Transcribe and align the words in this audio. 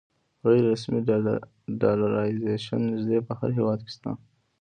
غیر 0.45 0.63
رسمي 0.71 1.01
ډالرایزیشن 1.81 2.79
نږدې 2.91 3.19
په 3.27 3.33
هر 3.39 3.49
هېواد 3.57 3.79
کې 3.85 3.91
شته. 3.95 4.11